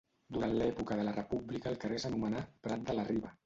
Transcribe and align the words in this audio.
Durant 0.37 0.55
l'època 0.61 0.97
de 1.01 1.03
la 1.09 1.13
República 1.19 1.71
el 1.75 1.79
carrer 1.87 2.03
s'anomenà 2.07 2.45
Prat 2.69 2.91
de 2.93 3.01
la 3.01 3.09
Riba. 3.15 3.37